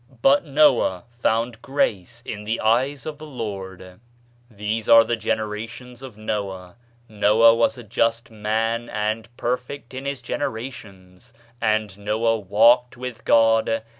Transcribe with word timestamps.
But 0.23 0.43
Noah 0.43 1.03
found 1.19 1.61
grace 1.61 2.23
in 2.25 2.43
the 2.43 2.59
eyes 2.59 3.05
of 3.05 3.19
the 3.19 3.27
Lord. 3.27 3.99
["These 4.49 4.89
are 4.89 5.03
the 5.03 5.15
generations 5.15 6.01
of 6.01 6.17
Noah: 6.17 6.75
Noah 7.07 7.53
was 7.53 7.77
a 7.77 7.83
just 7.83 8.31
man 8.31 8.89
and 8.89 9.29
perfect 9.37 9.93
in 9.93 10.05
his 10.05 10.23
generations, 10.23 11.33
and 11.61 11.95
Noah 11.99 12.39
walked 12.39 12.97
with 12.97 13.23
God. 13.25 13.83